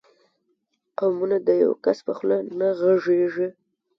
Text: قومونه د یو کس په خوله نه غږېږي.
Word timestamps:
قومونه 0.97 1.37
د 1.47 1.49
یو 1.63 1.71
کس 1.83 1.97
په 2.07 2.11
خوله 2.17 2.37
نه 2.59 2.67
غږېږي. 2.79 3.47